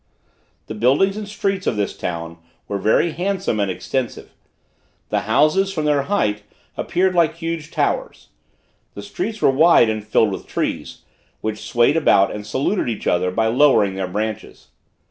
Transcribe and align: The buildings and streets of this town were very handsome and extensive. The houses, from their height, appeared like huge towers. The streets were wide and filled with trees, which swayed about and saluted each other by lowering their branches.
The 0.65 0.73
buildings 0.73 1.15
and 1.15 1.27
streets 1.27 1.67
of 1.67 1.75
this 1.75 1.95
town 1.95 2.39
were 2.67 2.79
very 2.79 3.11
handsome 3.11 3.59
and 3.59 3.69
extensive. 3.69 4.33
The 5.09 5.19
houses, 5.29 5.71
from 5.71 5.85
their 5.85 6.01
height, 6.01 6.41
appeared 6.75 7.13
like 7.13 7.35
huge 7.35 7.69
towers. 7.69 8.29
The 8.95 9.03
streets 9.03 9.43
were 9.43 9.51
wide 9.51 9.91
and 9.91 10.03
filled 10.03 10.31
with 10.31 10.47
trees, 10.47 11.03
which 11.41 11.61
swayed 11.69 11.97
about 11.97 12.31
and 12.33 12.47
saluted 12.47 12.89
each 12.89 13.05
other 13.05 13.29
by 13.29 13.45
lowering 13.45 13.93
their 13.93 14.07
branches. 14.07 14.69